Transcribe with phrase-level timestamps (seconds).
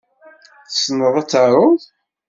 [0.67, 1.81] Tessneḍ ad taruḍ?